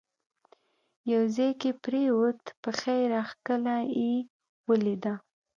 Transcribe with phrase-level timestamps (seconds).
[1.11, 4.13] یو ځای کې پرېوت، پښه یې راکښله، یې
[4.67, 5.13] ولیده.